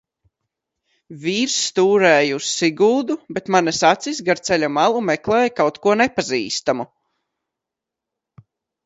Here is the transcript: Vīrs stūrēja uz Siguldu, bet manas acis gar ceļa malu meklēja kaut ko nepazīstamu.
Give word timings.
Vīrs 1.25 1.57
stūrēja 1.65 2.37
uz 2.39 2.47
Siguldu, 2.53 3.17
bet 3.37 3.51
manas 3.55 3.81
acis 3.89 4.21
gar 4.31 4.41
ceļa 4.49 4.71
malu 4.79 5.03
meklēja 5.11 5.53
kaut 5.61 5.79
ko 5.85 5.95
nepazīstamu. 6.03 6.87